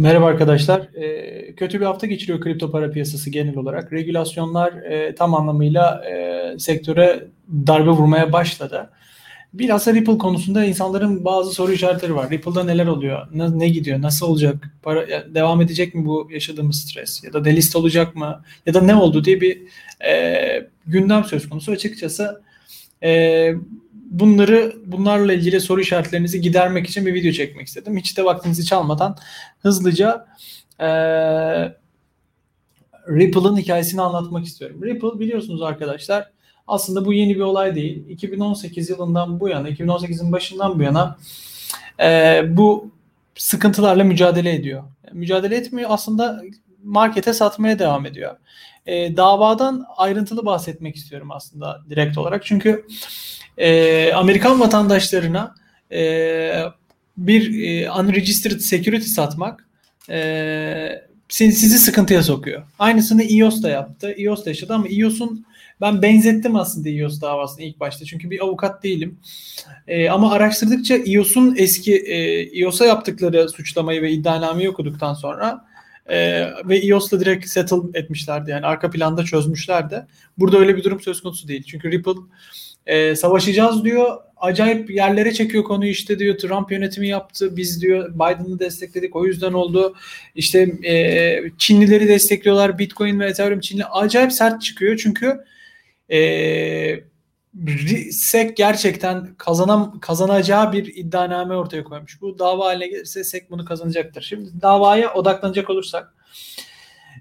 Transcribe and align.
Merhaba 0.00 0.26
arkadaşlar. 0.26 0.80
E, 0.80 1.54
kötü 1.54 1.80
bir 1.80 1.84
hafta 1.84 2.06
geçiriyor 2.06 2.40
kripto 2.40 2.70
para 2.70 2.90
piyasası 2.90 3.30
genel 3.30 3.56
olarak. 3.56 3.92
Regülasyonlar 3.92 4.72
e, 4.72 5.14
tam 5.14 5.34
anlamıyla 5.34 6.04
e, 6.04 6.58
sektöre 6.58 7.24
darbe 7.66 7.90
vurmaya 7.90 8.32
başladı. 8.32 8.90
Bilhassa 9.52 9.94
Ripple 9.94 10.18
konusunda 10.18 10.64
insanların 10.64 11.24
bazı 11.24 11.52
soru 11.52 11.72
işaretleri 11.72 12.14
var. 12.14 12.30
Ripple'da 12.30 12.64
neler 12.64 12.86
oluyor? 12.86 13.26
Ne, 13.32 13.58
ne 13.58 13.68
gidiyor? 13.68 14.02
Nasıl 14.02 14.26
olacak? 14.26 14.70
Para, 14.82 15.06
devam 15.34 15.60
edecek 15.60 15.94
mi 15.94 16.06
bu 16.06 16.28
yaşadığımız 16.32 16.80
stres? 16.80 17.24
Ya 17.24 17.32
da 17.32 17.44
delist 17.44 17.76
olacak 17.76 18.16
mı? 18.16 18.42
Ya 18.66 18.74
da 18.74 18.80
ne 18.80 18.94
oldu 18.94 19.24
diye 19.24 19.40
bir 19.40 19.62
e, 20.06 20.68
gündem 20.86 21.24
söz 21.24 21.48
konusu. 21.48 21.72
Açıkçası 21.72 22.42
e, 23.02 23.52
bunları 23.94 24.76
bunlarla 24.86 25.32
ilgili 25.32 25.60
soru 25.60 25.80
işaretlerinizi 25.80 26.40
gidermek 26.40 26.86
için 26.88 27.06
bir 27.06 27.14
video 27.14 27.32
çekmek 27.32 27.66
istedim. 27.66 27.96
Hiç 27.96 28.18
de 28.18 28.24
vaktinizi 28.24 28.64
çalmadan 28.64 29.16
hızlıca 29.62 30.26
e, 30.80 30.88
Ripple'ın 33.08 33.56
hikayesini 33.56 34.02
anlatmak 34.02 34.44
istiyorum. 34.44 34.84
Ripple 34.84 35.18
biliyorsunuz 35.18 35.62
arkadaşlar 35.62 36.30
aslında 36.66 37.04
bu 37.04 37.12
yeni 37.12 37.34
bir 37.34 37.40
olay 37.40 37.74
değil. 37.74 38.08
2018 38.08 38.90
yılından 38.90 39.40
bu 39.40 39.48
yana, 39.48 39.68
2018'in 39.68 40.32
başından 40.32 40.78
bu 40.78 40.82
yana 40.82 41.18
e, 42.00 42.42
bu 42.48 42.90
sıkıntılarla 43.34 44.04
mücadele 44.04 44.54
ediyor. 44.54 44.82
Mücadele 45.12 45.56
etmiyor 45.56 45.90
aslında 45.92 46.42
markete 46.84 47.32
satmaya 47.32 47.78
devam 47.78 48.06
ediyor. 48.06 48.36
E, 48.86 49.16
davadan 49.16 49.84
ayrıntılı 49.96 50.46
bahsetmek 50.46 50.96
istiyorum 50.96 51.30
aslında 51.30 51.80
direkt 51.90 52.18
olarak. 52.18 52.44
Çünkü 52.44 52.86
e, 53.58 54.12
Amerikan 54.12 54.60
vatandaşlarına 54.60 55.54
e, 55.92 56.62
bir 57.16 57.62
e, 57.68 57.92
unregistered 57.92 58.60
security 58.60 59.06
satmak 59.06 59.68
e, 60.10 61.02
sizi 61.28 61.78
sıkıntıya 61.78 62.22
sokuyor. 62.22 62.62
Aynısını 62.78 63.22
iOS 63.22 63.62
da 63.62 63.70
yaptı. 63.70 64.14
iOS 64.18 64.44
da 64.44 64.50
yaşadı 64.50 64.74
ama 64.74 64.88
iOS'un 64.88 65.46
ben 65.80 66.02
benzettim 66.02 66.56
aslında 66.56 66.88
iOS 66.88 67.20
davasını 67.20 67.64
ilk 67.64 67.80
başta. 67.80 68.04
Çünkü 68.04 68.30
bir 68.30 68.44
avukat 68.44 68.82
değilim. 68.82 69.18
E, 69.88 70.10
ama 70.10 70.32
araştırdıkça 70.32 70.96
iOS'un 70.96 71.54
eski 71.58 71.96
e, 71.96 72.42
iOS'a 72.42 72.86
yaptıkları 72.86 73.48
suçlamayı 73.48 74.02
ve 74.02 74.12
iddianameyi 74.12 74.70
okuduktan 74.70 75.14
sonra 75.14 75.69
e, 76.10 76.48
ve 76.68 76.80
iOS'la 76.80 77.20
direkt 77.20 77.48
settle 77.48 77.76
etmişlerdi. 77.94 78.50
Yani 78.50 78.66
arka 78.66 78.90
planda 78.90 79.24
çözmüşlerdi. 79.24 80.06
Burada 80.38 80.58
öyle 80.58 80.76
bir 80.76 80.84
durum 80.84 81.00
söz 81.00 81.22
konusu 81.22 81.48
değil. 81.48 81.64
Çünkü 81.66 81.90
Ripple 81.90 82.12
e, 82.86 83.16
savaşacağız 83.16 83.84
diyor. 83.84 84.16
Acayip 84.36 84.90
yerlere 84.90 85.32
çekiyor 85.32 85.64
konuyu 85.64 85.90
işte 85.90 86.18
diyor 86.18 86.38
Trump 86.38 86.72
yönetimi 86.72 87.08
yaptı. 87.08 87.56
Biz 87.56 87.82
diyor 87.82 88.14
Biden'ı 88.14 88.58
destekledik 88.58 89.16
o 89.16 89.26
yüzden 89.26 89.52
oldu. 89.52 89.94
İşte 90.34 90.60
e, 90.86 91.42
Çinlileri 91.58 92.08
destekliyorlar. 92.08 92.78
Bitcoin 92.78 93.20
ve 93.20 93.26
Ethereum 93.26 93.60
Çinli 93.60 93.84
acayip 93.84 94.32
sert 94.32 94.62
çıkıyor 94.62 94.96
çünkü 95.02 95.44
e, 96.12 96.20
SEC 98.12 98.54
gerçekten 98.56 99.34
kazanam 99.34 100.00
kazanacağı 100.00 100.72
bir 100.72 100.96
iddianame 100.96 101.56
ortaya 101.56 101.84
koymuş. 101.84 102.20
Bu 102.20 102.38
dava 102.38 102.66
haline 102.66 102.88
gelirse 102.88 103.24
SEC 103.24 103.46
bunu 103.50 103.64
kazanacaktır. 103.64 104.22
Şimdi 104.22 104.50
davaya 104.62 105.14
odaklanacak 105.14 105.70
olursak 105.70 106.14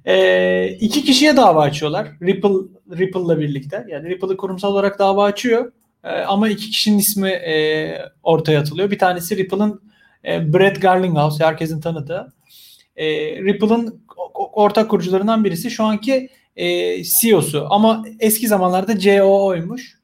e, 0.05 0.67
iki 0.67 1.03
kişiye 1.03 1.38
dava 1.38 1.61
açıyorlar. 1.61 2.08
Ripple 2.21 2.49
Ripple'la 2.97 3.39
birlikte. 3.39 3.86
Yani 3.89 4.09
Ripple'ı 4.09 4.38
kurumsal 4.38 4.71
olarak 4.71 4.99
dava 4.99 5.23
açıyor. 5.23 5.71
E, 6.03 6.09
ama 6.09 6.49
iki 6.49 6.69
kişinin 6.69 6.97
ismi 6.97 7.30
e, 7.30 8.02
ortaya 8.23 8.59
atılıyor. 8.59 8.91
Bir 8.91 8.99
tanesi 8.99 9.38
Ripple'ın 9.38 9.81
e, 10.25 10.53
Brett 10.53 10.81
Garlinghouse, 10.81 11.45
herkesin 11.45 11.81
tanıdığı. 11.81 12.33
E, 12.95 13.05
Ripple'ın 13.43 14.02
ortak 14.33 14.89
kurucularından 14.89 15.43
birisi. 15.43 15.71
Şu 15.71 15.83
anki 15.83 16.30
e, 16.55 17.03
CEO'su 17.03 17.67
ama 17.69 18.05
eski 18.19 18.47
zamanlarda 18.47 18.99
COO'ymuş. 18.99 19.98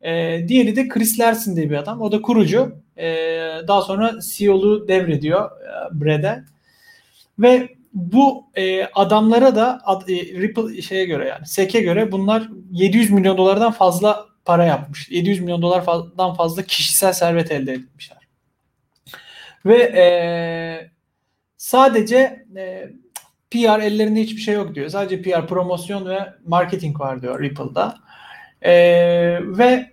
E, 0.00 0.44
diğeri 0.48 0.76
de 0.76 0.88
Chris 0.88 1.20
Larsen 1.20 1.56
diye 1.56 1.70
bir 1.70 1.76
adam. 1.76 2.00
O 2.00 2.12
da 2.12 2.22
kurucu. 2.22 2.82
E, 2.96 3.06
daha 3.68 3.82
sonra 3.82 4.14
CEO'lu 4.20 4.88
devrediyor 4.88 5.50
e, 5.50 6.00
Brett'e. 6.00 6.44
Ve 7.38 7.68
bu 7.92 8.46
e, 8.54 8.84
adamlara 8.84 9.56
da 9.56 9.80
ad, 9.84 10.08
e, 10.08 10.14
Ripple 10.14 10.82
şeye 10.82 11.04
göre 11.04 11.28
yani 11.28 11.46
SEC'e 11.46 11.80
göre 11.80 12.12
bunlar 12.12 12.48
700 12.72 13.10
milyon 13.10 13.36
dolardan 13.36 13.72
fazla 13.72 14.26
para 14.44 14.64
yapmış. 14.64 15.10
700 15.10 15.40
milyon 15.40 15.62
dolardan 15.62 16.34
fazla 16.34 16.62
kişisel 16.62 17.12
servet 17.12 17.50
elde 17.50 17.72
etmişler. 17.72 18.18
Ve 19.66 19.76
e, 19.76 20.04
sadece 21.56 22.46
e, 22.56 22.90
PR 23.50 23.80
ellerinde 23.80 24.20
hiçbir 24.20 24.40
şey 24.40 24.54
yok 24.54 24.74
diyor. 24.74 24.88
Sadece 24.88 25.22
PR, 25.22 25.46
promosyon 25.46 26.06
ve 26.06 26.18
marketing 26.46 27.00
var 27.00 27.22
diyor 27.22 27.42
Ripple'da. 27.42 27.96
E, 28.66 28.72
ve 29.42 29.90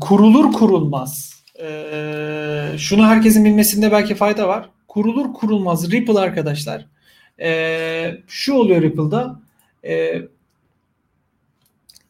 kurulur 0.00 0.52
kurulmaz 0.52 1.42
e, 1.62 1.68
şunu 2.78 3.06
herkesin 3.06 3.44
bilmesinde 3.44 3.92
belki 3.92 4.14
fayda 4.14 4.48
var 4.48 4.70
kurulur 4.88 5.34
kurulmaz 5.34 5.92
Ripple 5.92 6.18
arkadaşlar 6.18 6.86
e, 7.40 8.20
şu 8.26 8.54
oluyor 8.54 8.82
Ripple'da 8.82 9.40
e, 9.84 10.22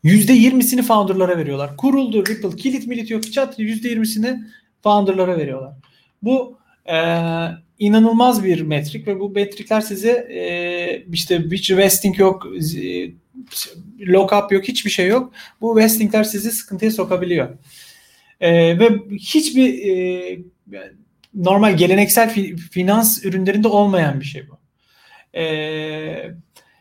%20'sini 0.04 0.82
founder'lara 0.82 1.38
veriyorlar. 1.38 1.76
Kuruldu 1.76 2.26
Ripple 2.26 2.56
kilit 2.56 2.86
milit 2.86 3.10
yok 3.10 3.32
çat 3.32 3.58
%20'sini 3.58 4.44
founder'lara 4.82 5.38
veriyorlar. 5.38 5.72
Bu 6.22 6.58
e, 6.86 6.96
inanılmaz 7.78 8.44
bir 8.44 8.60
metrik 8.60 9.06
ve 9.06 9.20
bu 9.20 9.30
metrikler 9.30 9.80
size 9.80 10.10
e, 10.10 11.04
işte 11.12 11.44
hiç 11.50 11.70
vesting 11.70 12.18
yok 12.18 12.46
lockup 14.00 14.53
yok 14.53 14.64
hiçbir 14.64 14.91
şey 14.91 15.09
yok. 15.09 15.32
Bu 15.60 15.76
vestingler 15.76 16.25
sizi 16.25 16.53
sıkıntıya 16.53 16.91
sokabiliyor. 16.91 17.48
E, 18.41 18.78
ve 18.78 18.88
hiçbir 19.10 19.88
e, 19.88 20.38
normal 21.34 21.76
geleneksel 21.76 22.31
fi, 22.31 22.56
finans 22.56 23.25
ürünlerinde 23.25 23.69
olmayan 23.69 24.20
bir 24.20 24.25
şey 24.25 24.48
bu. 24.48 24.58
Ee, 25.38 26.31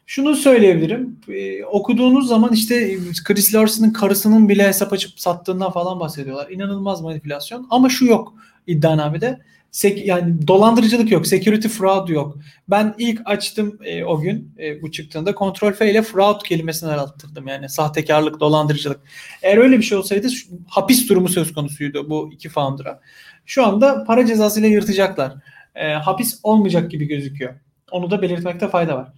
şunu 0.06 0.36
söyleyebilirim. 0.36 1.20
Ee, 1.30 1.64
okuduğunuz 1.64 2.28
zaman 2.28 2.54
işte 2.54 2.98
Chris 3.24 3.56
Larson'ın 3.56 3.94
karısının 3.94 4.50
bile 4.50 4.68
hesap 4.68 4.94
açıp 4.94 5.20
sattığından 5.20 5.72
falan 5.72 6.00
bahsediyorlar. 6.00 6.50
İnanılmaz 6.50 7.02
manipülasyon. 7.02 7.68
Ama 7.70 7.90
şu 7.90 8.06
yok 8.06 8.34
iddianamede. 8.68 9.40
Sek, 9.72 10.06
yani 10.08 10.48
dolandırıcılık 10.48 11.12
yok. 11.12 11.28
Security 11.28 11.68
fraud 11.68 12.10
yok. 12.10 12.38
Ben 12.70 12.96
ilk 12.98 13.22
açtım 13.26 13.80
e, 13.84 14.04
o 14.04 14.20
gün 14.20 14.56
e, 14.60 14.82
bu 14.82 14.92
çıktığında 14.92 15.36
kontrol 15.36 15.74
F 15.74 15.92
ile 15.92 16.02
fraud 16.02 16.42
kelimesini 16.42 16.90
arattırdım. 16.90 17.48
Yani 17.48 17.70
sahtekarlık, 17.70 18.40
dolandırıcılık. 18.40 19.00
Eğer 19.42 19.58
öyle 19.58 19.78
bir 19.78 19.84
şey 19.84 19.98
olsaydı 19.98 20.30
şu, 20.30 20.50
hapis 20.68 21.10
durumu 21.10 21.30
söz 21.30 21.54
konusuydu 21.54 22.10
bu 22.10 22.30
iki 22.34 22.50
founder'a. 22.50 23.00
Şu 23.46 23.66
anda 23.66 24.04
para 24.04 24.26
cezasıyla 24.26 24.70
yırtacaklar. 24.70 25.34
E, 25.76 25.94
hapis 25.94 26.40
olmayacak 26.44 26.92
gibi 26.92 27.06
gözüküyor. 27.06 27.54
Onu 27.92 28.12
da 28.12 28.22
belirtmekte 28.22 28.68
fayda 28.68 28.98
var. 28.98 29.14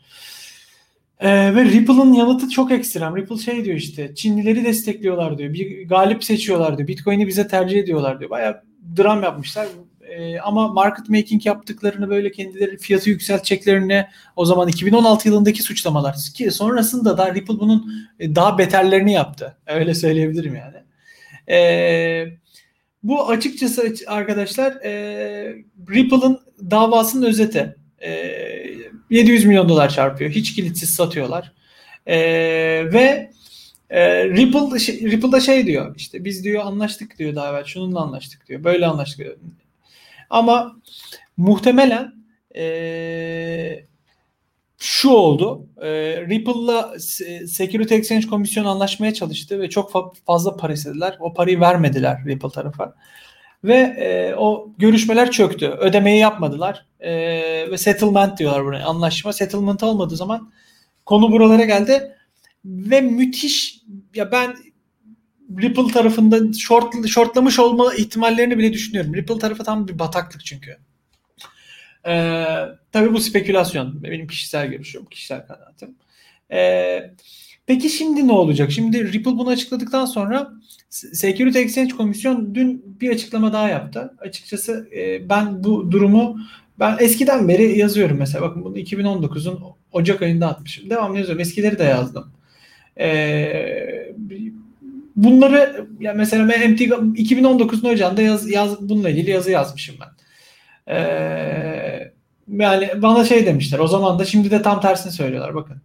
Ee, 1.19 1.55
ve 1.55 1.65
Ripple'ın 1.65 2.13
yanıtı 2.13 2.49
çok 2.49 2.71
ekstrem. 2.71 3.17
Ripple 3.17 3.37
şey 3.37 3.65
diyor 3.65 3.77
işte 3.77 4.15
Çinlileri 4.15 4.65
destekliyorlar 4.65 5.37
diyor. 5.37 5.53
Bir 5.53 5.87
galip 5.87 6.23
seçiyorlar 6.23 6.77
diyor. 6.77 6.87
Bitcoin'i 6.87 7.27
bize 7.27 7.47
tercih 7.47 7.79
ediyorlar 7.79 8.19
diyor. 8.19 8.29
Baya 8.31 8.63
dram 8.97 9.23
yapmışlar. 9.23 9.67
Ee, 10.09 10.39
ama 10.39 10.67
market 10.67 11.09
making 11.09 11.45
yaptıklarını 11.45 12.09
böyle 12.09 12.31
kendileri 12.31 12.77
fiyatı 12.77 13.09
yükselteceklerini 13.09 14.05
o 14.35 14.45
zaman 14.45 14.67
2016 14.67 15.27
yılındaki 15.27 15.63
suçlamalar 15.63 16.15
ki 16.35 16.51
sonrasında 16.51 17.17
da 17.17 17.35
Ripple 17.35 17.59
bunun 17.59 17.93
e, 18.19 18.35
daha 18.35 18.57
beterlerini 18.57 19.13
yaptı. 19.13 19.57
Öyle 19.67 19.93
söyleyebilirim 19.93 20.55
yani. 20.55 20.77
Ee, 21.49 22.25
bu 23.03 23.29
açıkçası 23.29 23.93
arkadaşlar 24.07 24.71
e, 24.71 24.91
Ripple'ın 25.89 26.39
davasının 26.71 27.25
özeti. 27.25 27.75
E, 28.01 28.11
700 29.09 29.45
milyon 29.45 29.69
dolar 29.69 29.89
çarpıyor. 29.89 30.31
Hiç 30.31 30.55
kilitsiz 30.55 30.89
satıyorlar. 30.89 31.53
E, 32.05 32.17
ve 32.93 33.31
e, 33.89 34.25
Ripple 34.29 34.79
şey, 34.79 35.01
Ripple'da 35.01 35.39
şey 35.39 35.65
diyor 35.65 35.95
işte 35.95 36.25
biz 36.25 36.43
diyor 36.43 36.65
anlaştık 36.65 37.19
diyor 37.19 37.35
daha 37.35 37.49
evvel 37.49 37.63
şununla 37.63 38.01
anlaştık 38.01 38.47
diyor. 38.47 38.63
Böyle 38.63 38.85
anlaştık 38.85 39.19
diyor. 39.19 39.37
Ama 40.29 40.75
muhtemelen 41.37 42.13
e, 42.55 43.85
şu 44.77 45.09
oldu. 45.09 45.67
E, 45.81 45.89
Ripple'la 46.27 46.99
Security 47.47 47.95
Exchange 47.95 48.27
Komisyonu 48.27 48.69
anlaşmaya 48.69 49.13
çalıştı 49.13 49.59
ve 49.59 49.69
çok 49.69 49.91
fa- 49.91 50.13
fazla 50.25 50.57
para 50.57 50.73
istediler. 50.73 51.17
O 51.19 51.33
parayı 51.33 51.59
vermediler 51.59 52.25
Ripple 52.25 52.49
tarafa. 52.49 52.95
Ve 53.63 53.75
e, 53.75 54.35
o 54.35 54.71
görüşmeler 54.77 55.31
çöktü. 55.31 55.67
Ödemeyi 55.67 56.19
yapmadılar. 56.19 56.85
E, 56.99 57.11
ve 57.71 57.77
settlement 57.77 58.39
diyorlar 58.39 58.65
buraya. 58.65 58.85
Anlaşma. 58.85 59.33
Settlement 59.33 59.83
olmadığı 59.83 60.15
zaman 60.15 60.51
konu 61.05 61.31
buralara 61.31 61.65
geldi. 61.65 62.15
Ve 62.65 63.01
müthiş 63.01 63.81
ya 64.15 64.31
ben 64.31 64.55
Ripple 65.61 65.87
tarafında 65.93 66.53
short, 66.53 67.07
shortlamış 67.07 67.59
olma 67.59 67.93
ihtimallerini 67.95 68.57
bile 68.57 68.73
düşünüyorum. 68.73 69.15
Ripple 69.15 69.39
tarafı 69.39 69.63
tam 69.63 69.87
bir 69.87 69.99
bataklık 69.99 70.45
çünkü. 70.45 70.77
Ee, 72.07 72.45
tabii 72.91 73.13
bu 73.13 73.19
spekülasyon. 73.19 74.03
Benim 74.03 74.27
kişisel 74.27 74.67
görüşüm, 74.67 75.05
kişisel 75.05 75.47
kanaatim. 75.47 75.95
Ee, 76.51 77.11
peki 77.65 77.89
şimdi 77.89 78.27
ne 78.27 78.31
olacak? 78.31 78.71
Şimdi 78.71 79.13
Ripple 79.13 79.31
bunu 79.31 79.49
açıkladıktan 79.49 80.05
sonra 80.05 80.51
Security 80.89 81.59
Exchange 81.59 81.95
Komisyon 81.95 82.55
dün 82.55 82.95
bir 83.01 83.09
açıklama 83.09 83.53
daha 83.53 83.69
yaptı. 83.69 84.13
Açıkçası 84.19 84.89
e, 84.95 85.29
ben 85.29 85.63
bu 85.63 85.91
durumu 85.91 86.39
ben 86.79 86.97
eskiden 86.99 87.47
beri 87.47 87.77
yazıyorum 87.77 88.17
mesela. 88.17 88.41
Bakın 88.41 88.63
bunu 88.63 88.77
2019'un 88.77 89.59
Ocak 89.91 90.21
ayında 90.21 90.47
atmışım. 90.47 90.89
Devamlı 90.89 91.17
yazıyorum. 91.17 91.41
Eskileri 91.41 91.79
de 91.79 91.83
yazdım. 91.83 92.31
Ee, 92.99 94.13
bunları 95.23 95.87
ya 95.99 96.13
mesela 96.13 96.49
ben 96.49 96.71
MT 96.71 96.81
2019'un 96.81 97.89
Ocağı'nda 97.89 98.21
yaz, 98.21 98.51
yaz, 98.51 98.89
bununla 98.89 99.09
ilgili 99.09 99.31
yazı 99.31 99.51
yazmışım 99.51 99.95
ben. 99.99 100.09
Ee, 100.93 102.11
yani 102.51 102.89
bana 102.95 103.25
şey 103.25 103.45
demişler. 103.45 103.79
O 103.79 103.87
zaman 103.87 104.19
da 104.19 104.25
şimdi 104.25 104.51
de 104.51 104.61
tam 104.61 104.81
tersini 104.81 105.11
söylüyorlar. 105.11 105.55
Bakın. 105.55 105.81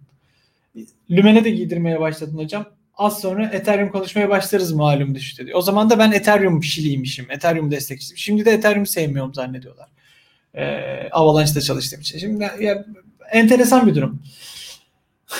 Lümen'e 1.10 1.44
de 1.44 1.50
giydirmeye 1.50 2.00
başladın 2.00 2.38
hocam. 2.38 2.66
Az 2.96 3.20
sonra 3.20 3.46
Ethereum 3.46 3.90
konuşmaya 3.90 4.28
başlarız 4.28 4.72
malum 4.72 5.14
düştü 5.14 5.46
diyor. 5.46 5.58
O 5.58 5.62
zaman 5.62 5.90
da 5.90 5.98
ben 5.98 6.12
Ethereum 6.12 6.60
pişiliymişim. 6.60 7.30
Ethereum 7.30 7.70
destekçisiyim. 7.70 8.18
Şimdi 8.18 8.44
de 8.44 8.50
Ethereum 8.50 8.86
sevmiyorum 8.86 9.34
zannediyorlar. 9.34 9.88
Ee, 10.54 11.08
Avalanche'da 11.12 11.60
çalıştığım 11.60 12.00
için. 12.00 12.18
Şimdi 12.18 12.50
ya, 12.60 12.84
enteresan 13.32 13.86
bir 13.86 13.94
durum. 13.94 14.22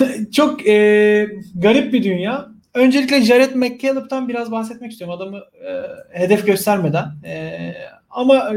Çok 0.33 0.69
e, 0.69 1.29
garip 1.55 1.93
bir 1.93 2.03
dünya. 2.03 2.54
Öncelikle 2.75 3.23
Jared 3.23 3.55
McCaleb'tan 3.55 4.29
biraz 4.29 4.51
bahsetmek 4.51 4.93
istiyorum. 4.93 5.17
Adamı 5.17 5.39
e, 5.39 6.21
hedef 6.21 6.47
göstermeden. 6.47 7.05
E, 7.25 7.75
ama 8.11 8.37
e, 8.37 8.55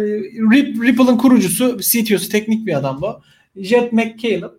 Ripple'ın 0.86 1.18
kurucusu, 1.18 1.78
CTO'su 1.80 2.30
teknik 2.30 2.68
bir 2.68 2.74
adam 2.78 3.02
bu. 3.02 3.22
Jared 3.56 3.92
McCaleb. 3.92 4.52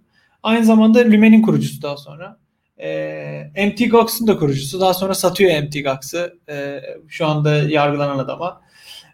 Aynı 0.43 0.65
zamanda 0.65 0.99
Lumen'in 0.99 1.43
kurucusu 1.43 1.83
daha 1.83 1.97
sonra. 1.97 2.39
E, 2.81 3.51
MT 3.67 3.91
Gox'un 3.91 4.27
da 4.27 4.39
kurucusu. 4.39 4.81
Daha 4.81 4.95
sonra 4.95 5.15
satıyor 5.15 5.63
MT 5.63 5.85
Gox'ı. 5.85 6.39
E, 6.49 6.81
şu 7.09 7.27
anda 7.27 7.55
yargılanan 7.55 8.19
adama. 8.19 8.61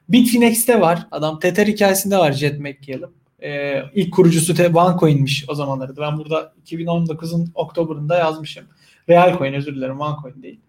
Bitfinex'te 0.08 0.80
var. 0.80 1.06
Adam 1.10 1.38
Tether 1.38 1.66
hikayesinde 1.66 2.18
var 2.18 2.32
Jet 2.32 2.60
McCaleb. 2.60 3.10
Ee, 3.42 3.82
ilk 3.94 4.14
kurucusu 4.14 4.52
OneCoin'miş 4.74 5.44
o 5.48 5.54
zamanları. 5.54 5.96
Ben 5.96 6.18
burada 6.18 6.52
2019'un 6.66 7.50
Oktober'ında 7.54 8.18
yazmışım. 8.18 8.64
Real 9.08 9.38
Coin 9.38 9.52
özür 9.52 9.76
dilerim 9.76 10.00
OneCoin 10.00 10.42
değil. 10.42 10.60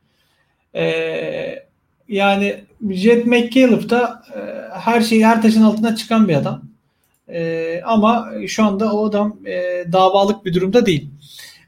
Ee, 0.76 1.66
yani 2.08 2.64
Jet 2.92 3.26
McCaleb 3.26 3.90
da 3.90 4.24
e, 4.36 4.40
her 4.80 5.02
şeyi 5.02 5.26
her 5.26 5.42
taşın 5.42 5.62
altına 5.62 5.96
çıkan 5.96 6.28
bir 6.28 6.36
adam. 6.36 6.62
E, 7.28 7.82
ama 7.86 8.32
şu 8.48 8.64
anda 8.64 8.94
o 8.94 9.06
adam 9.10 9.38
e, 9.46 9.86
davalık 9.92 10.46
bir 10.46 10.54
durumda 10.54 10.86
değil. 10.86 11.10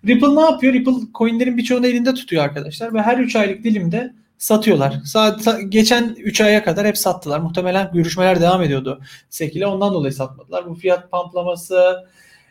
Ripple 0.08 0.36
ne 0.36 0.42
yapıyor? 0.42 0.74
Ripple 0.74 0.92
coinlerin 1.16 1.58
birçoğunu 1.58 1.88
elinde 1.88 2.14
tutuyor 2.14 2.44
arkadaşlar 2.44 2.94
ve 2.94 3.02
her 3.02 3.18
3 3.18 3.36
aylık 3.36 3.64
dilimde 3.64 4.14
satıyorlar. 4.38 4.92
Sa- 4.92 5.70
geçen 5.70 6.16
3 6.18 6.42
aya 6.42 6.64
kadar 6.64 6.88
hep 6.88 6.98
sattılar. 6.98 7.40
Muhtemelen 7.40 7.92
görüşmeler 7.94 8.42
devam 8.42 8.62
ediyordu 8.62 9.02
SEC. 9.30 9.66
Ondan 9.66 9.94
dolayı 9.94 10.14
satmadılar. 10.14 10.70
Bu 10.70 10.76
fiyat 10.76 11.12
pamplaması 11.12 12.06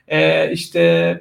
e, 0.09 0.53
işte 0.53 1.21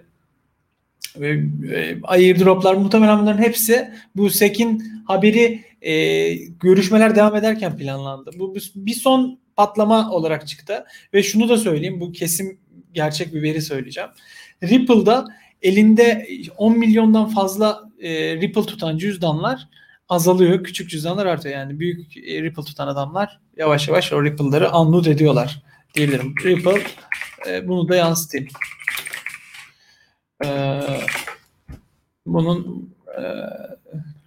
e, 1.21 1.27
e, 1.27 1.97
airdroplar 2.03 2.73
muhtemelen 2.73 3.21
bunların 3.21 3.43
hepsi 3.43 3.89
bu 4.15 4.29
SEC'in 4.29 4.83
haberi 5.05 5.63
e, 5.81 6.33
görüşmeler 6.35 7.15
devam 7.15 7.35
ederken 7.35 7.77
planlandı. 7.77 8.31
Bu 8.39 8.55
bir 8.75 8.93
son 8.93 9.39
patlama 9.55 10.11
olarak 10.11 10.47
çıktı 10.47 10.85
ve 11.13 11.23
şunu 11.23 11.49
da 11.49 11.57
söyleyeyim 11.57 11.99
bu 11.99 12.11
kesim 12.11 12.59
gerçek 12.93 13.33
bir 13.33 13.41
veri 13.41 13.61
söyleyeceğim. 13.61 14.09
Ripple'da 14.63 15.27
elinde 15.61 16.27
10 16.57 16.79
milyondan 16.79 17.29
fazla 17.29 17.81
e, 18.01 18.35
Ripple 18.35 18.65
tutan 18.65 18.97
cüzdanlar 18.97 19.67
azalıyor. 20.09 20.63
Küçük 20.63 20.89
cüzdanlar 20.89 21.25
artıyor. 21.25 21.55
Yani 21.55 21.79
büyük 21.79 22.17
e, 22.17 22.41
Ripple 22.43 22.63
tutan 22.63 22.87
adamlar 22.87 23.39
yavaş 23.57 23.87
yavaş 23.87 24.13
o 24.13 24.23
Ripple'ları 24.23 24.71
unload 24.71 25.05
ediyorlar 25.05 25.63
diyebilirim. 25.95 26.33
Ripple 26.43 26.81
e, 27.49 27.67
bunu 27.67 27.89
da 27.89 27.95
yansıtayım. 27.95 28.47
E, 30.43 30.47
bunun 32.25 32.89
e, 33.17 33.21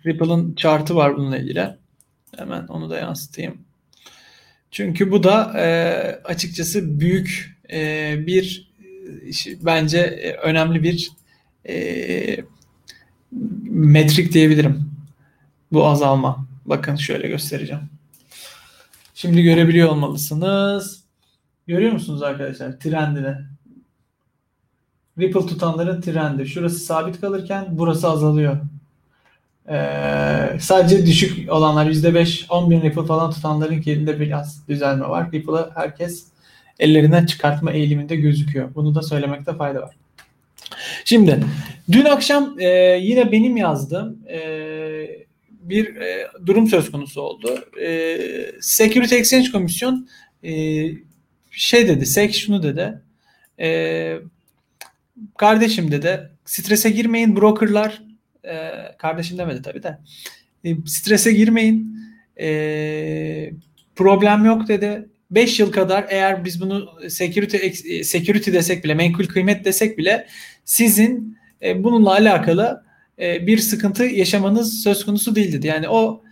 Ripple'ın 0.07 0.55
chartı 0.55 0.97
var 0.97 1.17
bununla 1.17 1.39
ilgili. 1.39 1.77
Hemen 2.37 2.67
onu 2.67 2.91
da 2.91 2.99
yansıtayım. 2.99 3.59
Çünkü 4.71 5.11
bu 5.11 5.23
da 5.23 5.53
e, 5.61 5.69
açıkçası 6.25 7.01
büyük 7.01 7.59
e, 7.73 8.15
bir 8.27 8.71
bence 9.63 9.99
e, 9.99 10.33
önemli 10.37 10.83
bir 10.83 11.11
e, 11.69 12.45
metrik 13.71 14.33
diyebilirim. 14.33 14.91
Bu 15.73 15.87
azalma. 15.87 16.47
Bakın 16.67 16.97
şöyle 16.97 17.29
göstereceğim. 17.29 17.83
Şimdi 19.15 19.43
görebiliyor 19.43 19.89
olmalısınız. 19.89 21.05
Görüyor 21.67 21.93
musunuz 21.93 22.23
arkadaşlar 22.23 22.81
trendini? 22.81 23.37
Ripple 25.19 25.47
tutanların 25.47 26.01
trendi. 26.01 26.47
Şurası 26.47 26.79
sabit 26.79 27.21
kalırken 27.21 27.67
burası 27.71 28.09
azalıyor. 28.09 28.57
Ee, 29.69 30.59
sadece 30.61 31.07
düşük 31.07 31.53
olanlar 31.53 31.87
%5, 31.87 32.47
10 32.49 32.71
bin 32.71 32.83
Ripple 32.83 33.07
falan 33.07 33.31
tutanların 33.31 33.83
elinde 33.87 34.21
biraz 34.21 34.69
düzelme 34.69 35.09
var. 35.09 35.33
Ripple'ı 35.33 35.71
herkes 35.75 36.27
ellerinden 36.79 37.27
çıkartma 37.27 37.73
eğiliminde 37.73 38.17
gözüküyor. 38.17 38.75
Bunu 38.75 38.95
da 38.95 39.03
söylemekte 39.03 39.55
fayda 39.55 39.83
var. 39.83 39.97
Şimdi 41.05 41.45
dün 41.93 42.05
akşam 42.05 42.57
e, 42.59 42.69
yine 43.03 43.33
benim 43.33 43.57
yazdığım 43.57 44.19
e, 44.29 44.39
bir 45.51 45.97
e, 45.97 46.29
durum 46.47 46.67
söz 46.67 46.91
konusu 46.91 47.21
oldu. 47.21 47.65
E, 47.81 48.19
Security 48.61 49.17
Exchange 49.17 49.51
Komisyon 49.51 50.09
e, 50.45 50.53
şey 51.51 51.89
dedi, 51.89 52.07
SEC 52.07 52.33
şunu 52.33 52.63
dedi. 52.63 53.03
E, 53.61 54.19
kardeşim 55.39 55.91
dedi, 55.91 56.31
strese 56.45 56.91
girmeyin 56.91 57.37
brokerlar 57.37 58.03
e, 58.45 58.73
kardeşim 58.99 59.39
demedi 59.39 59.63
tabii 59.63 59.83
de. 59.83 59.99
E, 60.65 60.77
strese 60.87 61.33
girmeyin. 61.33 61.99
E, 62.41 63.51
problem 63.97 64.45
yok 64.45 64.69
dedi. 64.69 65.09
5 65.31 65.61
yıl 65.61 65.73
kadar 65.73 66.07
eğer 66.09 66.45
biz 66.45 66.61
bunu 66.61 66.89
security 67.09 67.57
e, 67.57 68.05
security 68.05 68.53
desek 68.53 68.85
bile, 68.85 68.95
menkul 68.95 69.25
kıymet 69.25 69.65
desek 69.65 69.99
bile 69.99 70.27
sizin 70.65 71.37
e, 71.63 71.85
bununla 71.85 72.11
alakalı 72.11 72.85
e, 73.19 73.47
bir 73.47 73.59
sıkıntı 73.59 74.05
yaşamanız 74.05 74.83
söz 74.83 75.05
konusu 75.05 75.35
değil 75.35 75.53
dedi. 75.53 75.67
Yani 75.67 75.89
o 75.89 76.23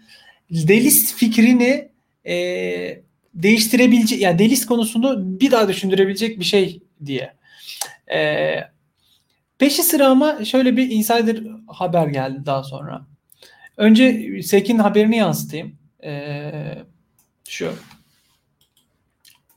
delist 0.50 1.14
fikrini 1.14 1.88
e, 2.26 2.37
değiştirebilecek, 3.35 4.21
yani 4.21 4.38
delist 4.38 4.66
konusunu 4.66 5.40
bir 5.40 5.50
daha 5.50 5.69
düşündürebilecek 5.69 6.40
bir 6.40 6.45
şey 6.45 6.81
diye. 7.05 7.33
E, 8.14 8.21
peşi 9.59 9.83
sıra 9.83 10.09
ama 10.09 10.45
şöyle 10.45 10.77
bir 10.77 10.91
insider 10.91 11.43
haber 11.67 12.07
geldi 12.07 12.47
daha 12.47 12.65
sonra. 12.65 13.07
Önce 13.77 14.43
Sekin 14.43 14.79
haberini 14.79 15.17
yansıtayım. 15.17 15.77
E, 16.05 16.53
şu. 17.49 17.73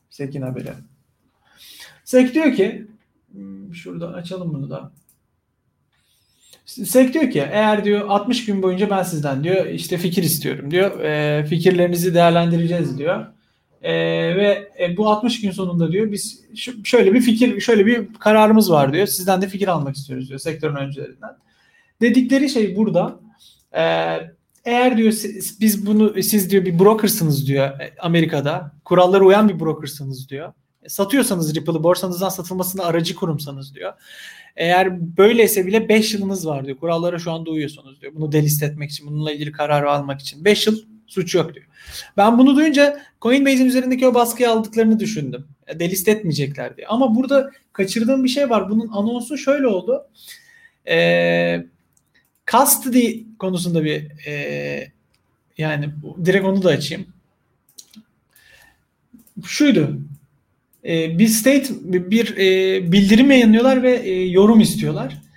Sekin 0.09 0.41
haberi. 0.41 0.73
Sek 2.03 2.33
diyor 2.33 2.55
ki 2.55 2.87
hmm, 3.31 3.75
şurada 3.75 4.07
açalım 4.07 4.53
bunu 4.53 4.69
da. 4.69 4.91
SEC 6.65 7.13
diyor 7.13 7.31
ki 7.31 7.39
eğer 7.51 7.83
diyor 7.85 8.09
60 8.09 8.45
gün 8.45 8.63
boyunca 8.63 8.89
ben 8.89 9.03
sizden 9.03 9.43
diyor 9.43 9.65
işte 9.65 9.97
fikir 9.97 10.23
istiyorum 10.23 10.71
diyor. 10.71 10.99
E, 10.99 11.45
fikirlerinizi 11.45 12.13
değerlendireceğiz 12.13 12.97
diyor. 12.97 13.25
E, 13.81 13.93
ve 14.35 14.71
e, 14.79 14.97
bu 14.97 15.09
60 15.09 15.41
gün 15.41 15.51
sonunda 15.51 15.91
diyor 15.91 16.11
biz 16.11 16.45
şöyle 16.83 17.13
bir 17.13 17.21
fikir 17.21 17.61
şöyle 17.61 17.85
bir 17.85 18.13
kararımız 18.13 18.71
var 18.71 18.93
diyor. 18.93 19.07
Sizden 19.07 19.41
de 19.41 19.47
fikir 19.47 19.67
almak 19.67 19.95
istiyoruz 19.95 20.29
diyor 20.29 20.39
sektörün 20.39 20.75
öncülerinden. 20.75 21.37
Dedikleri 22.01 22.49
şey 22.49 22.75
burada. 22.75 23.19
E, 23.73 23.81
eğer 24.65 24.97
diyor 24.97 25.11
siz, 25.11 25.61
biz 25.61 25.85
bunu 25.85 26.23
siz 26.23 26.51
diyor 26.51 26.65
bir 26.65 26.79
brokersınız 26.79 27.47
diyor 27.47 27.79
e, 27.79 27.95
Amerika'da. 27.99 28.71
Kurallara 28.85 29.23
uyan 29.23 29.49
bir 29.49 29.59
brokersınız 29.59 30.29
diyor. 30.29 30.53
E, 30.83 30.89
satıyorsanız 30.89 31.55
Ripple'ı 31.55 31.83
borsanızdan 31.83 32.29
satılmasına 32.29 32.83
aracı 32.83 33.15
kurumsanız 33.15 33.75
diyor. 33.75 33.93
Eğer 34.55 35.17
böyleyse 35.17 35.65
bile 35.65 35.89
5 35.89 36.13
yılınız 36.13 36.47
var 36.47 36.65
diyor. 36.65 36.77
Kurallara 36.77 37.19
şu 37.19 37.31
anda 37.31 37.49
uyuyorsunuz 37.51 38.01
diyor. 38.01 38.13
Bunu 38.15 38.31
delist 38.31 38.63
etmek 38.63 38.91
için, 38.91 39.07
bununla 39.07 39.31
ilgili 39.31 39.51
karar 39.51 39.83
almak 39.83 40.21
için. 40.21 40.45
5 40.45 40.67
yıl 40.67 40.77
suç 41.09 41.35
yok 41.35 41.53
diyor. 41.53 41.65
Ben 42.17 42.37
bunu 42.37 42.55
duyunca 42.55 43.01
Coinbase'in 43.21 43.65
üzerindeki 43.65 44.07
o 44.07 44.13
baskıyı 44.13 44.49
aldıklarını 44.49 44.99
düşündüm. 44.99 45.47
Delist 45.79 46.07
etmeyecekler 46.07 46.77
diye. 46.77 46.87
Ama 46.87 47.15
burada 47.15 47.51
kaçırdığım 47.73 48.23
bir 48.23 48.29
şey 48.29 48.49
var. 48.49 48.69
Bunun 48.69 48.87
anonsu 48.87 49.37
şöyle 49.37 49.67
oldu. 49.67 50.07
Ee, 50.87 51.65
custody 52.47 53.23
konusunda 53.39 53.83
bir 53.83 54.27
e, 54.27 54.91
yani 55.57 55.89
direkt 56.25 56.45
onu 56.45 56.63
da 56.63 56.69
açayım. 56.69 57.07
Şuydu. 59.45 59.99
e, 60.85 61.19
bir 61.19 61.27
state 61.27 61.67
bir 61.83 62.37
e, 62.37 62.91
bildirim 62.91 63.31
yayınlıyorlar 63.31 63.83
ve 63.83 63.95
e, 63.95 64.25
yorum 64.25 64.59
istiyorlar. 64.59 65.28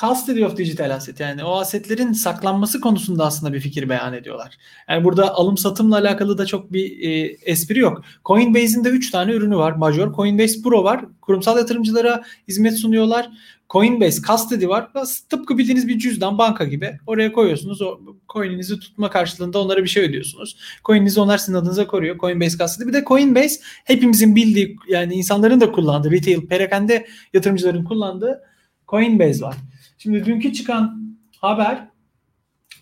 Custody 0.00 0.44
of 0.44 0.56
digital 0.56 0.94
asset 0.94 1.20
yani 1.20 1.44
o 1.44 1.56
asetlerin 1.56 2.12
saklanması 2.12 2.80
konusunda 2.80 3.24
aslında 3.24 3.52
bir 3.52 3.60
fikir 3.60 3.88
beyan 3.88 4.14
ediyorlar. 4.14 4.58
Yani 4.88 5.04
burada 5.04 5.34
alım 5.34 5.56
satımla 5.56 5.98
alakalı 5.98 6.38
da 6.38 6.46
çok 6.46 6.72
bir 6.72 7.00
e, 7.00 7.36
espri 7.42 7.78
yok. 7.78 8.02
Coinbase'in 8.24 8.84
de 8.84 8.88
3 8.88 9.10
tane 9.10 9.32
ürünü 9.32 9.56
var. 9.56 9.72
Major 9.72 10.14
Coinbase 10.14 10.62
Pro 10.62 10.84
var. 10.84 11.04
Kurumsal 11.20 11.58
yatırımcılara 11.58 12.24
hizmet 12.48 12.78
sunuyorlar. 12.78 13.30
Coinbase 13.70 14.22
Custody 14.22 14.68
var. 14.68 14.88
Tıpkı 15.30 15.58
bildiğiniz 15.58 15.88
bir 15.88 15.98
cüzdan 15.98 16.38
banka 16.38 16.64
gibi. 16.64 16.98
Oraya 17.06 17.32
koyuyorsunuz. 17.32 17.82
O 17.82 18.00
coin'inizi 18.32 18.78
tutma 18.78 19.10
karşılığında 19.10 19.58
onlara 19.58 19.82
bir 19.82 19.88
şey 19.88 20.04
ödüyorsunuz. 20.04 20.56
Coin'inizi 20.84 21.20
onlar 21.20 21.38
sizin 21.38 21.54
adınıza 21.54 21.86
koruyor. 21.86 22.18
Coinbase 22.18 22.58
Custody. 22.58 22.88
Bir 22.88 22.92
de 22.92 23.04
Coinbase 23.06 23.60
hepimizin 23.84 24.36
bildiği 24.36 24.76
yani 24.88 25.14
insanların 25.14 25.60
da 25.60 25.72
kullandığı 25.72 26.10
retail 26.10 26.46
perakende 26.46 27.06
yatırımcıların 27.32 27.84
kullandığı 27.84 28.42
Coinbase 28.88 29.40
var. 29.40 29.56
Şimdi 29.98 30.24
dünkü 30.24 30.52
çıkan 30.52 31.16
haber 31.40 31.88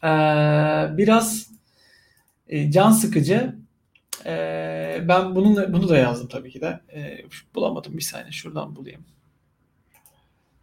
ee, 0.05 0.09
biraz 0.97 1.51
e, 2.49 2.71
can 2.71 2.91
sıkıcı. 2.93 3.57
E, 4.27 5.05
ben 5.09 5.35
bunun 5.35 5.73
bunu 5.73 5.89
da 5.89 5.97
yazdım 5.97 6.29
tabii 6.29 6.51
ki 6.51 6.61
de. 6.61 6.81
E, 6.95 7.25
bulamadım 7.55 7.97
bir 7.97 8.03
saniye 8.03 8.33
şuradan 8.33 8.77
bulayım. 8.77 9.05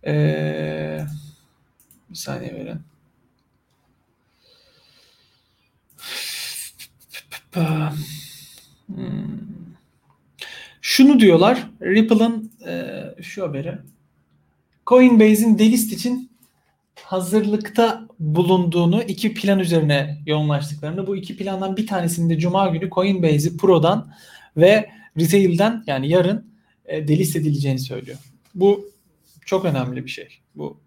Ee, 0.05 1.05
bir 2.09 2.15
saniye 2.15 2.53
verin. 2.55 2.79
Hmm. 8.87 9.39
Şunu 10.81 11.19
diyorlar. 11.19 11.69
Ripple'ın 11.81 12.51
e, 12.67 13.03
şu 13.21 13.43
haberi. 13.43 13.77
Coinbase'in 14.87 15.59
delist 15.59 15.93
için 15.93 16.28
hazırlıkta 17.03 18.07
bulunduğunu 18.19 19.03
iki 19.03 19.33
plan 19.33 19.59
üzerine 19.59 20.21
yoğunlaştıklarını 20.25 21.07
bu 21.07 21.15
iki 21.15 21.37
plandan 21.37 21.77
bir 21.77 21.87
tanesinde 21.87 22.39
Cuma 22.39 22.67
günü 22.67 22.89
Coinbase'i 22.89 23.57
Pro'dan 23.57 24.13
ve 24.57 24.89
Retail'den 25.19 25.83
yani 25.87 26.09
yarın 26.09 26.51
e, 26.85 27.07
delist 27.07 27.35
edileceğini 27.35 27.79
söylüyor. 27.79 28.17
Bu 28.55 28.91
çok 29.45 29.65
önemli 29.65 30.05
bir 30.05 30.09
şey. 30.09 30.27
Bu 30.55 30.79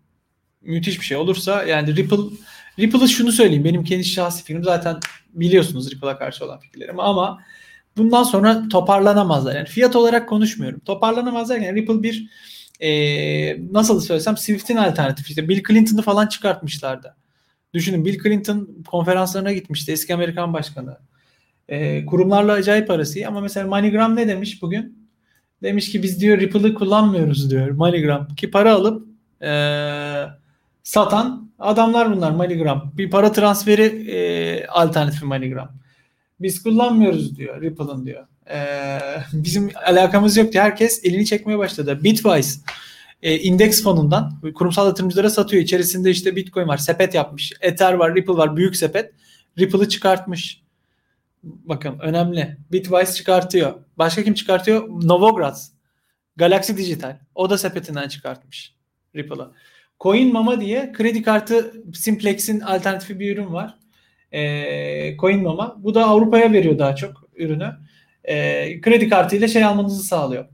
müthiş 0.62 1.00
bir 1.00 1.04
şey 1.04 1.16
olursa 1.16 1.64
yani 1.64 1.96
Ripple 1.96 2.36
Ripple'ı 2.78 3.08
şunu 3.08 3.32
söyleyeyim. 3.32 3.64
Benim 3.64 3.84
kendi 3.84 4.04
şahsi 4.04 4.44
fikrim 4.44 4.64
zaten 4.64 4.96
biliyorsunuz 5.32 5.90
Ripple'a 5.90 6.18
karşı 6.18 6.44
olan 6.44 6.58
fikirlerim 6.58 7.00
ama 7.00 7.42
bundan 7.96 8.22
sonra 8.22 8.68
toparlanamazlar. 8.68 9.56
Yani 9.56 9.66
fiyat 9.66 9.96
olarak 9.96 10.28
konuşmuyorum. 10.28 10.80
Toparlanamazlar 10.80 11.58
yani 11.58 11.80
Ripple 11.80 12.02
bir 12.02 12.30
e, 12.82 13.72
nasıl 13.72 14.00
söylesem 14.00 14.36
Swift'in 14.36 14.76
alternatifi. 14.76 15.28
İşte 15.28 15.48
Bill 15.48 15.62
Clinton'ı 15.68 16.02
falan 16.02 16.26
çıkartmışlardı. 16.26 17.16
Düşünün 17.74 18.04
Bill 18.04 18.22
Clinton 18.22 18.68
konferanslarına 18.86 19.52
gitmişti. 19.52 19.92
Eski 19.92 20.14
Amerikan 20.14 20.52
başkanı. 20.52 20.98
E, 21.68 22.06
kurumlarla 22.06 22.52
acayip 22.52 22.90
arası 22.90 23.20
ama 23.26 23.40
mesela 23.40 23.66
MoneyGram 23.66 24.16
ne 24.16 24.28
demiş 24.28 24.62
bugün? 24.62 25.08
Demiş 25.62 25.92
ki 25.92 26.02
biz 26.02 26.20
diyor 26.20 26.40
Ripple'ı 26.40 26.74
kullanmıyoruz 26.74 27.50
diyor 27.50 27.70
MoneyGram. 27.70 28.28
Ki 28.28 28.50
para 28.50 28.74
alıp 28.74 29.06
e, 29.42 29.50
satan 30.82 31.50
adamlar 31.58 32.16
bunlar 32.16 32.30
MoneyGram. 32.30 32.92
Bir 32.96 33.10
para 33.10 33.32
transferi 33.32 34.10
e, 34.10 34.66
alternatifi 34.66 35.24
MoneyGram. 35.24 35.70
Biz 36.40 36.62
kullanmıyoruz 36.62 37.36
diyor 37.36 37.62
Ripple'ın 37.62 38.06
diyor. 38.06 38.26
E, 38.50 38.98
bizim 39.32 39.70
alakamız 39.86 40.36
yok 40.36 40.52
diyor. 40.52 40.64
Herkes 40.64 41.04
elini 41.04 41.26
çekmeye 41.26 41.58
başladı. 41.58 42.04
Bitwise 42.04 42.60
e, 43.22 43.38
indeks 43.38 43.82
fonundan 43.82 44.40
kurumsal 44.54 44.86
yatırımcılara 44.86 45.30
satıyor. 45.30 45.62
İçerisinde 45.62 46.10
işte 46.10 46.36
Bitcoin 46.36 46.68
var, 46.68 46.76
sepet 46.76 47.14
yapmış. 47.14 47.52
Ether 47.60 47.92
var, 47.92 48.14
Ripple 48.14 48.32
var, 48.32 48.56
büyük 48.56 48.76
sepet. 48.76 49.12
Ripple'ı 49.58 49.88
çıkartmış. 49.88 50.62
Bakın 51.42 51.98
önemli. 51.98 52.56
Bitwise 52.72 53.14
çıkartıyor. 53.14 53.74
Başka 53.98 54.24
kim 54.24 54.34
çıkartıyor? 54.34 54.88
Novogratz. 54.88 55.72
Galaxy 56.36 56.72
Digital. 56.76 57.16
O 57.34 57.50
da 57.50 57.58
sepetinden 57.58 58.08
çıkartmış 58.08 58.74
Ripple'ı. 59.16 59.50
Coin 60.00 60.32
Mama 60.32 60.60
diye 60.60 60.92
kredi 60.92 61.22
kartı 61.22 61.72
Simplex'in 61.94 62.60
alternatifi 62.60 63.20
bir 63.20 63.36
ürün 63.36 63.52
var. 63.52 63.78
Ee, 64.32 65.16
Coin 65.16 65.42
Mama. 65.42 65.76
Bu 65.78 65.94
da 65.94 66.06
Avrupa'ya 66.06 66.52
veriyor 66.52 66.78
daha 66.78 66.96
çok 66.96 67.28
ürünü. 67.36 67.76
Ee, 68.24 68.80
kredi 68.80 69.08
kartıyla 69.08 69.48
şey 69.48 69.64
almanızı 69.64 70.02
sağlıyor. 70.02 70.48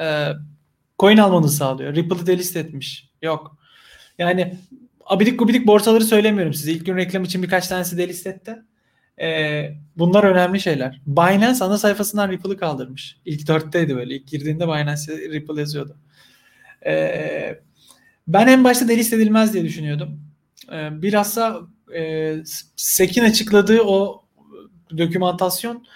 Ee, 0.00 0.28
coin 0.98 1.18
almanızı 1.18 1.56
sağlıyor. 1.56 1.94
Ripple'ı 1.94 2.26
delist 2.26 2.56
etmiş. 2.56 3.10
Yok. 3.22 3.56
Yani 4.18 4.58
abidik 5.04 5.38
gubidik 5.38 5.66
borsaları 5.66 6.04
söylemiyorum 6.04 6.54
size. 6.54 6.72
İlk 6.72 6.86
gün 6.86 6.96
reklam 6.96 7.24
için 7.24 7.42
birkaç 7.42 7.68
tanesi 7.68 7.98
delist 7.98 8.26
etti. 8.26 8.56
E, 9.20 9.68
bunlar 9.96 10.24
önemli 10.24 10.60
şeyler. 10.60 11.00
Binance 11.06 11.64
ana 11.64 11.78
sayfasından 11.78 12.30
Ripple'ı 12.30 12.56
kaldırmış. 12.56 13.16
İlk 13.24 13.48
dörtteydi 13.48 13.96
böyle. 13.96 14.14
İlk 14.14 14.28
girdiğinde 14.28 14.66
Binance 14.66 15.12
Ripple 15.12 15.60
yazıyordu. 15.60 15.96
E, 16.86 17.60
ben 18.28 18.46
en 18.46 18.64
başta 18.64 18.88
delist 18.88 19.12
edilmez 19.12 19.52
diye 19.54 19.64
düşünüyordum. 19.64 20.20
E, 20.72 21.02
bilhassa 21.02 21.60
e, 21.94 22.34
SEC'in 22.76 23.24
açıkladığı 23.24 23.80
o 23.82 24.24
dokümantasyon 24.98 25.86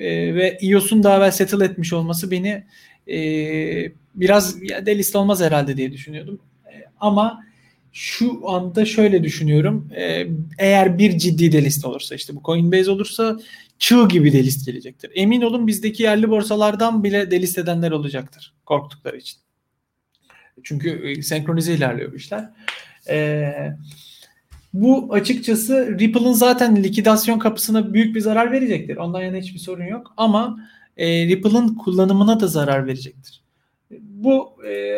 e, 0.00 0.34
ve 0.34 0.58
iOS'un 0.62 1.02
daha 1.02 1.16
evvel 1.16 1.30
settle 1.30 1.64
etmiş 1.64 1.92
olması 1.92 2.30
beni 2.30 2.64
e, 3.08 3.18
biraz 4.14 4.62
ya 4.62 4.86
delist 4.86 5.16
olmaz 5.16 5.40
herhalde 5.40 5.76
diye 5.76 5.92
düşünüyordum. 5.92 6.40
E, 6.66 6.74
ama 7.00 7.44
şu 7.92 8.48
anda 8.50 8.84
şöyle 8.84 9.24
düşünüyorum. 9.24 9.88
Ee, 9.96 10.26
eğer 10.58 10.98
bir 10.98 11.18
ciddi 11.18 11.52
delist 11.52 11.84
olursa 11.84 12.14
işte 12.14 12.36
bu 12.36 12.42
Coinbase 12.44 12.90
olursa 12.90 13.38
çığ 13.78 14.08
gibi 14.08 14.32
delist 14.32 14.66
gelecektir. 14.66 15.10
Emin 15.14 15.42
olun 15.42 15.66
bizdeki 15.66 16.02
yerli 16.02 16.30
borsalardan 16.30 17.04
bile 17.04 17.30
delist 17.30 17.58
edenler 17.58 17.90
olacaktır 17.90 18.54
korktukları 18.66 19.16
için. 19.16 19.38
Çünkü 20.62 21.10
e, 21.10 21.22
senkronize 21.22 21.74
ilerliyor 21.74 22.12
bu 22.12 22.16
işler. 22.16 22.50
Ee, 23.08 23.76
bu 24.72 25.14
açıkçası 25.14 25.98
Ripple'ın 25.98 26.32
zaten 26.32 26.82
likidasyon 26.82 27.38
kapısına 27.38 27.94
büyük 27.94 28.14
bir 28.14 28.20
zarar 28.20 28.52
verecektir. 28.52 28.96
Ondan 28.96 29.22
yana 29.22 29.36
hiçbir 29.36 29.58
sorun 29.58 29.84
yok. 29.84 30.14
Ama 30.16 30.58
e, 30.96 31.26
Ripple'ın 31.26 31.74
kullanımına 31.74 32.40
da 32.40 32.46
zarar 32.46 32.86
verecektir. 32.86 33.42
Bu 34.00 34.52
e, 34.66 34.94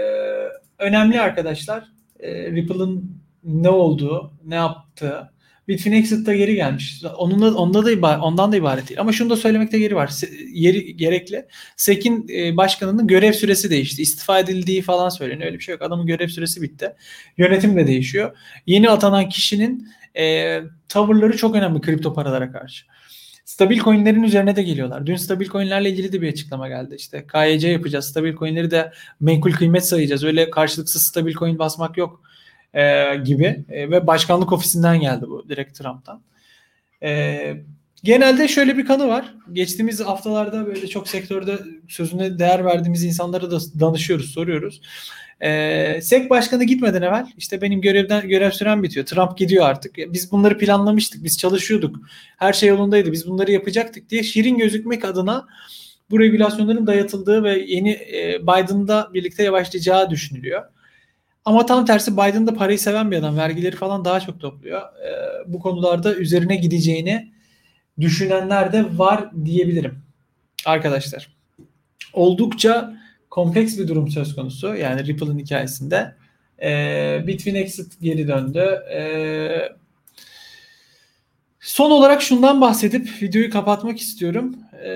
önemli 0.79 1.21
arkadaşlar 1.21 1.85
e, 2.21 2.53
Ripple'ın 2.53 3.23
ne 3.45 3.69
olduğu, 3.69 4.33
ne 4.45 4.55
yaptığı. 4.55 5.32
Bitfinex 5.69 6.27
da 6.27 6.35
geri 6.35 6.55
gelmiş. 6.55 7.03
Onun 7.19 7.43
da, 7.43 7.57
onda 7.57 7.85
da 7.85 7.91
ibaret, 7.91 8.23
ondan 8.23 8.53
da 8.53 8.57
ibaret 8.57 8.89
değil. 8.89 9.01
Ama 9.01 9.13
şunu 9.13 9.31
da 9.31 9.37
söylemekte 9.37 9.79
geri 9.79 9.97
var. 9.97 10.13
Yeri 10.53 10.97
gerekli. 10.97 11.47
SEC'in 11.77 12.27
e, 12.29 12.57
başkanının 12.57 13.07
görev 13.07 13.33
süresi 13.33 13.71
değişti. 13.71 14.03
İstifa 14.03 14.39
edildiği 14.39 14.83
falan 14.83 15.09
söyleniyor. 15.09 15.47
Öyle 15.47 15.59
bir 15.59 15.65
şey 15.65 15.73
yok. 15.73 15.83
Adamın 15.83 16.07
görev 16.07 16.29
süresi 16.29 16.63
bitti. 16.63 16.93
Yönetim 17.37 17.77
de 17.77 17.87
değişiyor. 17.87 18.37
Yeni 18.67 18.91
atanan 18.91 19.29
kişinin 19.29 19.89
e, 20.17 20.59
tavırları 20.89 21.37
çok 21.37 21.57
önemli 21.57 21.81
kripto 21.81 22.15
paralara 22.15 22.53
karşı. 22.53 22.85
Stabil 23.45 23.79
coinlerin 23.79 24.23
üzerine 24.23 24.57
de 24.57 24.63
geliyorlar. 24.63 25.07
Dün 25.07 25.17
stabil 25.17 25.47
coinlerle 25.47 25.91
ilgili 25.91 26.13
de 26.13 26.23
bir 26.23 26.29
açıklama 26.33 26.69
geldi. 26.69 26.95
İşte 26.99 27.27
KYC 27.33 27.69
yapacağız. 27.69 28.05
Stabil 28.05 28.37
coinleri 28.37 28.71
de 28.71 28.93
menkul 29.21 29.53
kıymet 29.53 29.87
sayacağız. 29.87 30.25
Öyle 30.25 30.51
karşılıksız 30.51 31.07
stabil 31.07 31.33
coin 31.33 31.59
basmak 31.59 31.97
yok 31.97 32.21
e, 32.75 33.17
gibi. 33.17 33.65
E, 33.69 33.91
ve 33.91 34.07
başkanlık 34.07 34.53
ofisinden 34.53 35.01
geldi 35.01 35.25
bu 35.29 35.49
direkt 35.49 35.79
Trump'tan. 35.79 36.23
E, 37.03 37.55
genelde 38.05 38.49
şöyle 38.49 38.79
bir 38.79 38.87
kanı 38.87 39.09
var. 39.09 39.35
Geçtiğimiz 39.53 40.01
haftalarda 40.01 40.67
böyle 40.67 40.87
çok 40.87 41.09
sektörde 41.09 41.59
sözüne 41.89 42.39
değer 42.39 42.65
verdiğimiz 42.65 43.05
insanlara 43.05 43.51
da 43.51 43.59
danışıyoruz, 43.81 44.31
soruyoruz. 44.31 44.81
E, 45.41 46.01
SEC 46.03 46.31
başkanı 46.31 46.65
gitmeden 46.65 47.03
evvel 47.03 47.27
işte 47.39 47.61
benim 47.61 47.81
görevden 47.81 48.29
görev 48.29 48.51
süren 48.51 48.83
bitiyor. 48.83 49.07
Trump 49.07 49.39
gidiyor 49.39 49.67
artık. 49.67 49.97
Biz 49.97 50.33
bunları 50.33 50.59
planlamıştık. 50.59 51.25
Biz 51.25 51.39
çalışıyorduk. 51.39 51.97
Her 52.37 52.53
şey 52.53 52.69
yolundaydı. 52.69 53.13
Biz 53.13 53.27
bunları 53.27 53.53
yapacaktık 53.53 54.11
diye 54.11 54.23
şirin 54.23 54.59
gözükmek 54.59 55.05
adına 55.05 55.47
bu 56.11 56.21
regülasyonların 56.21 56.87
dayatıldığı 56.87 57.45
ve 57.45 57.59
yeni 57.59 57.91
e, 57.91 58.43
Biden'da 58.43 59.11
birlikte 59.15 59.43
yavaşlayacağı 59.43 60.11
düşünülüyor. 60.11 60.63
Ama 61.45 61.67
tam 61.67 61.85
tersi 61.85 62.13
Biden 62.13 62.47
da 62.47 62.55
parayı 62.55 62.79
seven 62.79 63.11
bir 63.11 63.17
adam. 63.17 63.37
Vergileri 63.37 63.77
falan 63.77 64.05
daha 64.05 64.21
çok 64.21 64.41
topluyor. 64.41 64.81
E, 64.81 65.11
bu 65.47 65.61
konularda 65.61 66.15
üzerine 66.15 66.57
gideceğini 66.57 67.33
düşünenler 68.01 68.73
de 68.73 68.99
var 68.99 69.45
diyebilirim. 69.45 69.99
Arkadaşlar. 70.67 71.29
Oldukça 72.13 72.97
kompleks 73.31 73.79
bir 73.79 73.89
durum 73.89 74.09
söz 74.09 74.35
konusu. 74.35 74.75
Yani 74.75 75.07
Ripple'ın 75.07 75.39
hikayesinde. 75.39 76.15
E, 76.63 77.23
Bitwin 77.27 77.55
Exit 77.55 78.01
geri 78.01 78.29
döndü. 78.29 78.83
E, 78.95 79.03
son 81.61 81.91
olarak 81.91 82.23
şundan 82.23 82.61
bahsedip 82.61 83.23
videoyu 83.23 83.51
kapatmak 83.51 83.99
istiyorum. 83.99 84.57
E, 84.85 84.93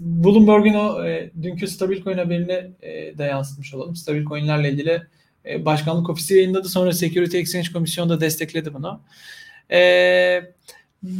Bloomberg'un 0.00 0.74
o 0.74 1.04
e, 1.04 1.30
dünkü 1.42 1.66
Stablecoin 1.66 2.18
haberini 2.18 2.70
e, 2.82 3.18
de 3.18 3.24
yansıtmış 3.24 3.74
olalım. 3.74 3.96
Stablecoin'lerle 3.96 4.72
ilgili 4.72 5.02
e, 5.46 5.64
başkanlık 5.64 6.10
ofisi 6.10 6.34
yayınladı. 6.34 6.68
Sonra 6.68 6.92
Security 6.92 7.38
Exchange 7.38 7.72
Komisyonu 7.72 8.10
da 8.10 8.20
destekledi 8.20 8.74
bunu. 8.74 9.02
E, 9.70 9.78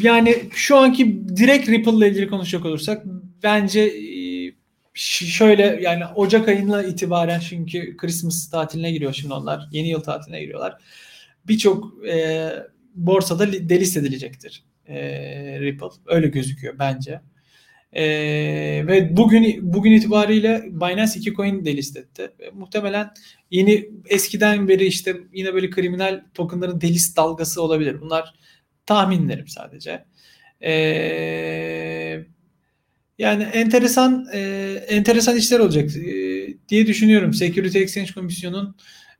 yani 0.00 0.36
şu 0.52 0.76
anki 0.76 1.28
direkt 1.36 1.68
Ripple 1.68 1.92
ile 1.92 2.08
ilgili 2.08 2.28
konuşacak 2.28 2.66
olursak 2.66 3.02
bence 3.42 3.80
e, 3.80 4.18
şöyle 4.94 5.78
yani 5.82 6.04
Ocak 6.14 6.48
ayına 6.48 6.82
itibaren 6.82 7.40
çünkü 7.40 7.96
Christmas 7.96 8.50
tatiline 8.50 8.92
giriyor 8.92 9.12
şimdi 9.12 9.34
onlar. 9.34 9.68
Yeni 9.72 9.88
yıl 9.88 10.00
tatiline 10.00 10.40
giriyorlar. 10.40 10.78
Birçok 11.48 12.06
e, 12.08 12.48
borsada 12.94 13.52
delist 13.52 13.96
edilecektir 13.96 14.64
e, 14.88 15.60
Ripple. 15.60 15.86
Öyle 16.06 16.28
gözüküyor 16.28 16.78
bence. 16.78 17.20
E, 17.92 18.02
ve 18.86 19.16
bugün 19.16 19.72
bugün 19.72 19.92
itibariyle 19.92 20.64
Binance 20.70 21.12
2 21.20 21.34
coin 21.34 21.64
delist 21.64 21.96
etti. 21.96 22.30
E, 22.40 22.50
muhtemelen 22.50 23.10
yeni 23.50 23.90
eskiden 24.08 24.68
beri 24.68 24.86
işte 24.86 25.16
yine 25.32 25.54
böyle 25.54 25.70
kriminal 25.70 26.24
tokenların 26.34 26.80
delist 26.80 27.16
dalgası 27.16 27.62
olabilir. 27.62 28.00
Bunlar 28.00 28.34
tahminlerim 28.86 29.48
sadece. 29.48 30.04
Eee 30.60 32.26
yani 33.18 33.42
enteresan 33.42 34.26
e, 34.32 34.40
enteresan 34.88 35.36
işler 35.36 35.58
olacak 35.60 35.96
e, 35.96 36.02
diye 36.68 36.86
düşünüyorum. 36.86 37.34
Security 37.34 37.78
Exchange 37.78 38.12
Komisyonu'nun 38.12 38.76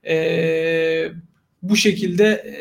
e, 0.09 1.13
bu 1.63 1.77
şekilde 1.77 2.25
e, 2.27 2.57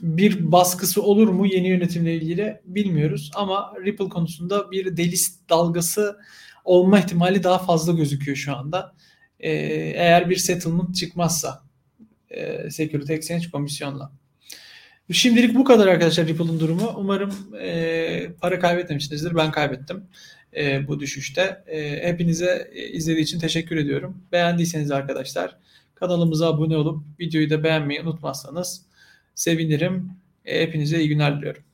bir 0.00 0.52
baskısı 0.52 1.02
olur 1.02 1.28
mu 1.28 1.46
yeni 1.46 1.68
yönetimle 1.68 2.14
ilgili 2.14 2.60
bilmiyoruz. 2.64 3.30
Ama 3.34 3.74
Ripple 3.84 4.08
konusunda 4.08 4.70
bir 4.70 4.96
delist 4.96 5.50
dalgası 5.50 6.18
olma 6.64 6.98
ihtimali 6.98 7.42
daha 7.42 7.58
fazla 7.58 7.92
gözüküyor 7.92 8.36
şu 8.36 8.56
anda. 8.56 8.94
E, 9.40 9.50
eğer 9.96 10.30
bir 10.30 10.36
settlement 10.36 10.96
çıkmazsa 10.96 11.62
e, 12.30 12.70
Security 12.70 13.14
Exchange 13.14 13.50
Komisyon'la. 13.50 14.12
Şimdilik 15.12 15.54
bu 15.54 15.64
kadar 15.64 15.86
arkadaşlar 15.86 16.26
Ripple'ın 16.26 16.60
durumu. 16.60 16.94
Umarım 16.96 17.32
e, 17.60 18.32
para 18.40 18.58
kaybetmemişsinizdir. 18.58 19.36
Ben 19.36 19.50
kaybettim 19.50 20.04
e, 20.56 20.88
bu 20.88 21.00
düşüşte. 21.00 21.64
E, 21.66 22.08
hepinize 22.08 22.70
e, 22.72 22.88
izlediği 22.88 23.24
için 23.24 23.38
teşekkür 23.38 23.76
ediyorum. 23.76 24.22
Beğendiyseniz 24.32 24.90
arkadaşlar 24.90 25.56
kanalımıza 25.94 26.48
abone 26.48 26.76
olup 26.76 27.04
videoyu 27.20 27.50
da 27.50 27.64
beğenmeyi 27.64 28.02
unutmazsanız 28.02 28.85
sevinirim. 29.36 30.12
E, 30.46 30.62
hepinize 30.62 31.00
iyi 31.00 31.10
günler 31.10 31.38
diliyorum. 31.38 31.64